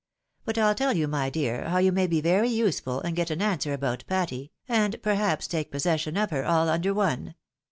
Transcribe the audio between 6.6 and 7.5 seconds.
under one.